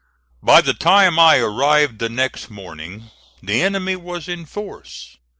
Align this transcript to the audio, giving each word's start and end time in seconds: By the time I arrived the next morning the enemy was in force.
By 0.41 0.61
the 0.61 0.73
time 0.73 1.19
I 1.19 1.37
arrived 1.37 1.99
the 1.99 2.09
next 2.09 2.49
morning 2.49 3.11
the 3.43 3.61
enemy 3.61 3.95
was 3.95 4.27
in 4.27 4.47
force. 4.47 5.15